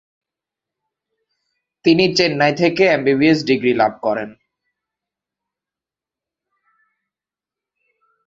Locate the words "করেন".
4.05-4.29